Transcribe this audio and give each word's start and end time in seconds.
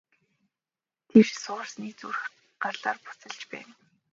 Эр 1.17 1.27
суусрын 1.43 1.89
зүрх 1.99 2.21
Галаар 2.63 2.97
буцалж 3.05 3.39
байна. 3.51 3.73